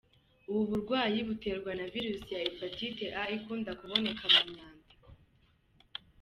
[0.49, 4.93] Ubu burwayi buterwa na virusi ya Hepatite A ikunda kuboneka mu myanda.